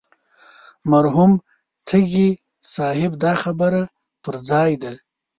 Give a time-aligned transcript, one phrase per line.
[0.91, 1.31] مرحوم
[1.87, 2.29] تږي
[2.75, 3.81] صاحب دا خبره
[4.23, 4.93] پر ځای ده.